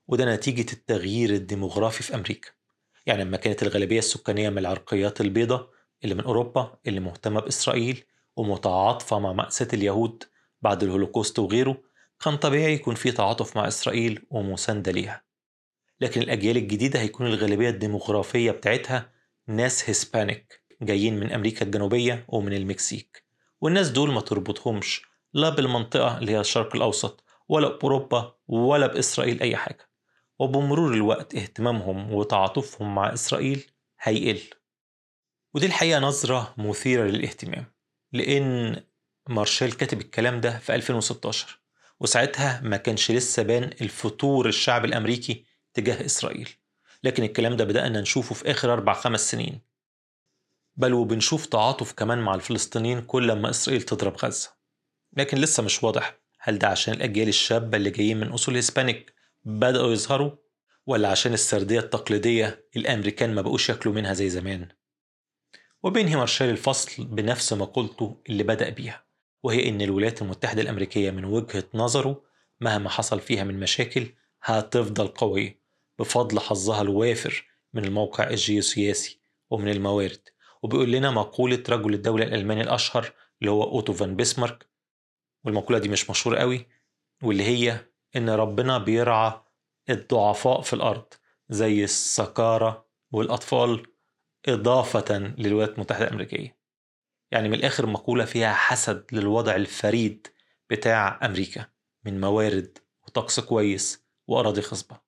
وده 0.08 0.34
نتيجة 0.34 0.72
التغيير 0.72 1.30
الديموغرافي 1.30 2.02
في 2.02 2.14
أمريكا. 2.14 2.50
يعني 3.06 3.24
لما 3.24 3.36
كانت 3.36 3.62
الغالبية 3.62 3.98
السكانية 3.98 4.50
من 4.50 4.58
العرقيات 4.58 5.20
البيضاء 5.20 5.70
اللي 6.04 6.14
من 6.14 6.24
أوروبا 6.24 6.78
اللي 6.86 7.00
مهتمة 7.00 7.40
بإسرائيل 7.40 8.04
ومتعاطفة 8.36 9.18
مع 9.18 9.32
مأساة 9.32 9.68
اليهود 9.72 10.24
بعد 10.62 10.82
الهولوكوست 10.82 11.38
وغيره 11.38 11.82
كان 12.24 12.36
طبيعي 12.36 12.74
يكون 12.74 12.94
في 12.94 13.12
تعاطف 13.12 13.56
مع 13.56 13.68
إسرائيل 13.68 14.26
ومساندة 14.30 14.92
ليها. 14.92 15.24
لكن 16.00 16.20
الأجيال 16.20 16.56
الجديدة 16.56 17.00
هيكون 17.00 17.26
الغالبية 17.26 17.68
الديموغرافية 17.68 18.50
بتاعتها 18.50 19.12
ناس 19.46 19.90
Hispanic 19.90 20.62
جايين 20.82 21.20
من 21.20 21.32
أمريكا 21.32 21.64
الجنوبية 21.66 22.24
ومن 22.28 22.52
المكسيك. 22.52 23.24
والناس 23.60 23.88
دول 23.88 24.12
ما 24.12 24.20
تربطهمش 24.20 25.02
لا 25.34 25.48
بالمنطقة 25.48 26.18
اللي 26.18 26.32
هي 26.32 26.40
الشرق 26.40 26.76
الأوسط 26.76 27.24
ولا 27.48 27.68
بأوروبا 27.68 28.34
ولا 28.48 28.86
بإسرائيل 28.86 29.40
أي 29.40 29.56
حاجة. 29.56 29.88
وبمرور 30.38 30.94
الوقت 30.94 31.34
اهتمامهم 31.34 32.12
وتعاطفهم 32.12 32.94
مع 32.94 33.12
إسرائيل 33.12 33.70
هيقل. 34.00 34.42
ودي 35.54 35.66
الحقيقة 35.66 36.00
نظرة 36.00 36.54
مثيرة 36.58 37.04
للاهتمام 37.04 37.64
لأن 38.12 38.82
مارشال 39.28 39.76
كاتب 39.76 40.00
الكلام 40.00 40.40
ده 40.40 40.58
في 40.58 40.74
2016 40.74 41.60
وساعتها 42.00 42.60
ما 42.60 42.76
كانش 42.76 43.10
لسه 43.10 43.42
بان 43.42 43.64
الفتور 43.64 44.48
الشعب 44.48 44.84
الأمريكي 44.84 45.44
تجاه 45.74 46.04
إسرائيل. 46.04 46.48
لكن 47.04 47.22
الكلام 47.22 47.56
ده 47.56 47.64
بدأنا 47.64 48.00
نشوفه 48.00 48.34
في 48.34 48.50
آخر 48.50 48.72
أربع 48.72 48.92
خمس 48.92 49.30
سنين. 49.30 49.60
بل 50.76 50.94
وبنشوف 50.94 51.46
تعاطف 51.46 51.92
كمان 51.92 52.18
مع 52.18 52.34
الفلسطينيين 52.34 53.00
كل 53.02 53.32
ما 53.32 53.50
إسرائيل 53.50 53.82
تضرب 53.82 54.16
غزة. 54.16 54.50
لكن 55.16 55.38
لسه 55.38 55.62
مش 55.62 55.82
واضح 55.82 56.18
هل 56.40 56.58
ده 56.58 56.68
عشان 56.68 56.94
الأجيال 56.94 57.28
الشابة 57.28 57.76
اللي 57.76 57.90
جايين 57.90 58.20
من 58.20 58.28
أصول 58.28 58.56
هسبانيك 58.56 59.15
بدأوا 59.48 59.92
يظهروا؟ 59.92 60.30
ولا 60.86 61.08
عشان 61.08 61.32
السردية 61.32 61.80
التقليدية 61.80 62.68
الأمريكان 62.76 63.34
ما 63.34 63.42
بقوش 63.42 63.68
ياكلوا 63.68 63.94
منها 63.94 64.12
زي 64.12 64.28
زمان؟ 64.28 64.68
وبينهي 65.82 66.16
مارشال 66.16 66.48
الفصل 66.48 67.04
بنفس 67.04 67.52
مقولته 67.52 68.22
اللي 68.28 68.42
بدأ 68.42 68.68
بيها 68.68 69.04
وهي 69.42 69.68
إن 69.68 69.80
الولايات 69.80 70.22
المتحدة 70.22 70.62
الأمريكية 70.62 71.10
من 71.10 71.24
وجهة 71.24 71.64
نظره 71.74 72.22
مهما 72.60 72.88
حصل 72.90 73.20
فيها 73.20 73.44
من 73.44 73.60
مشاكل 73.60 74.14
هتفضل 74.42 75.08
قوية 75.08 75.60
بفضل 75.98 76.40
حظها 76.40 76.82
الوافر 76.82 77.46
من 77.72 77.84
الموقع 77.84 78.30
الجيوسياسي 78.30 79.20
ومن 79.50 79.68
الموارد. 79.68 80.28
وبيقول 80.62 80.92
لنا 80.92 81.10
مقولة 81.10 81.62
رجل 81.68 81.94
الدولة 81.94 82.24
الألماني 82.24 82.60
الأشهر 82.60 83.12
اللي 83.40 83.50
هو 83.50 83.62
أوتو 83.62 83.92
فان 83.92 84.16
بيسمارك 84.16 84.66
والمقولة 85.44 85.78
دي 85.78 85.88
مش 85.88 86.10
مشهورة 86.10 86.38
قوي 86.38 86.66
واللي 87.22 87.44
هي 87.44 87.86
إن 88.16 88.30
ربنا 88.30 88.78
بيرعى 88.78 89.40
الضعفاء 89.90 90.60
في 90.60 90.72
الأرض 90.72 91.04
زي 91.48 91.84
السكارى 91.84 92.84
والأطفال 93.12 93.86
إضافة 94.48 95.18
للولايات 95.18 95.74
المتحدة 95.74 96.04
الأمريكية. 96.04 96.56
يعني 97.30 97.48
من 97.48 97.54
الآخر 97.54 97.86
مقولة 97.86 98.24
فيها 98.24 98.54
حسد 98.54 99.04
للوضع 99.12 99.54
الفريد 99.54 100.26
بتاع 100.70 101.20
أمريكا 101.24 101.66
من 102.04 102.20
موارد 102.20 102.78
وطقس 103.06 103.40
كويس 103.40 104.06
وأراضي 104.26 104.62
خصبة. 104.62 105.00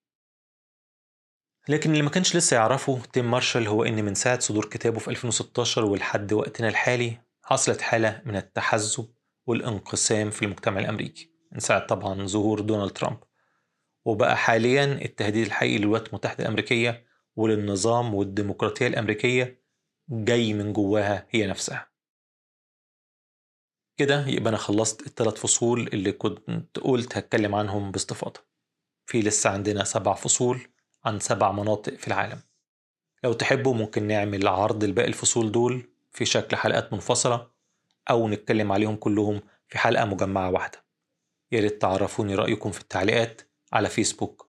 لكن 1.69 1.91
اللي 1.91 2.03
ما 2.03 2.11
كانش 2.11 2.37
لسه 2.37 2.57
يعرفه 2.57 3.01
تيم 3.13 3.31
مارشال 3.31 3.69
هو 3.69 3.85
إن 3.85 4.05
من 4.05 4.15
ساعة 4.15 4.39
صدور 4.41 4.65
كتابه 4.65 4.99
في 4.99 5.09
2016 5.09 5.85
ولحد 5.85 6.33
وقتنا 6.33 6.69
الحالي 6.69 7.21
حصلت 7.43 7.81
حالة 7.81 8.23
من 8.25 8.37
التحزب 8.37 9.09
والانقسام 9.47 10.31
في 10.31 10.45
المجتمع 10.45 10.81
الأمريكي. 10.81 11.38
من 11.53 11.61
ساعة 11.61 11.87
طبعا 11.87 12.27
ظهور 12.27 12.61
دونالد 12.61 12.91
ترامب. 12.91 13.19
وبقى 14.05 14.37
حاليا 14.37 14.85
التهديد 14.85 15.47
الحقيقي 15.47 15.79
للولايات 15.79 16.09
المتحدة 16.09 16.43
الأمريكية 16.45 17.07
وللنظام 17.37 18.15
والديمقراطية 18.15 18.87
الأمريكية 18.87 19.63
جاي 20.09 20.53
من 20.53 20.73
جواها 20.73 21.27
هي 21.31 21.47
نفسها. 21.47 21.89
كده 23.97 24.27
يبقى 24.27 24.49
أنا 24.49 24.57
خلصت 24.57 25.07
الثلاث 25.07 25.35
فصول 25.35 25.81
اللي 25.93 26.13
كنت 26.13 26.79
قلت 26.79 27.17
هتكلم 27.17 27.55
عنهم 27.55 27.91
باستفاضة. 27.91 28.41
في 29.07 29.21
لسه 29.21 29.51
عندنا 29.51 29.85
سبع 29.85 30.15
فصول 30.15 30.61
عن 31.05 31.21
سبع 31.21 31.53
مناطق 31.53 31.95
في 31.95 32.09
العالم. 32.09 32.41
لو 33.25 33.33
تحبوا 33.33 33.75
ممكن 33.75 34.07
نعمل 34.07 34.49
عرض 34.49 34.85
لباقي 34.85 35.09
الفصول 35.09 35.53
دول 35.53 35.91
في 36.13 36.25
شكل 36.25 36.57
حلقات 36.57 36.93
منفصلة 36.93 37.51
أو 38.11 38.29
نتكلم 38.29 38.73
عليهم 38.73 38.97
كلهم 38.97 39.43
في 39.69 39.79
حلقة 39.79 40.05
مجمعة 40.05 40.51
واحدة. 40.51 40.88
ياريت 41.53 41.83
تعرفوني 41.83 42.35
رأيكم 42.35 42.71
في 42.71 42.81
التعليقات 42.81 43.43
على 43.73 43.89
فيسبوك. 43.89 44.51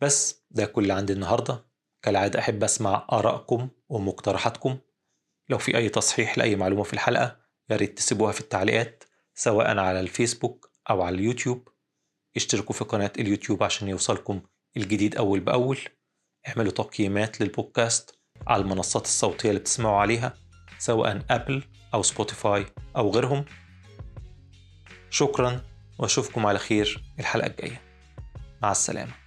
بس 0.00 0.44
ده 0.50 0.66
كل 0.66 0.90
عندي 0.90 1.12
النهاردة. 1.12 1.72
كالعادة 2.02 2.38
أحب 2.38 2.64
أسمع 2.64 3.06
آرائكم 3.12 3.68
ومقترحاتكم. 3.88 4.78
لو 5.48 5.58
في 5.58 5.76
أي 5.76 5.88
تصحيح 5.88 6.38
لأي 6.38 6.56
معلومة 6.56 6.82
في 6.82 6.92
الحلقة 6.92 7.40
ياريت 7.70 7.98
تسيبوها 7.98 8.32
في 8.32 8.40
التعليقات 8.40 9.04
سواء 9.34 9.78
على 9.78 10.00
الفيسبوك 10.00 10.70
أو 10.90 11.02
على 11.02 11.16
اليوتيوب. 11.16 11.68
اشتركوا 12.36 12.74
في 12.74 12.84
قناة 12.84 13.12
اليوتيوب 13.18 13.62
عشان 13.62 13.88
يوصلكم 13.88 14.42
الجديد 14.76 15.16
أول 15.16 15.40
بأول. 15.40 15.78
اعملوا 16.48 16.72
تقييمات 16.72 17.40
للبودكاست 17.40 18.18
على 18.46 18.62
المنصات 18.62 19.04
الصوتية 19.04 19.48
اللي 19.48 19.60
بتسمعوا 19.60 20.00
عليها 20.00 20.34
سواء 20.78 21.22
أبل 21.30 21.64
أو 21.94 22.02
سبوتيفاي 22.02 22.66
أو 22.96 23.10
غيرهم. 23.10 23.44
شكرا 25.12 25.60
وأشوفكم 25.98 26.46
على 26.46 26.58
خير 26.58 27.02
الحلقة 27.18 27.46
الجاية. 27.46 27.80
مع 28.62 28.70
السلامة. 28.70 29.21